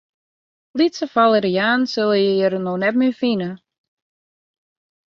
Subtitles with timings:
[0.81, 3.55] Lytse falerianen sille je hjir no net mear fine.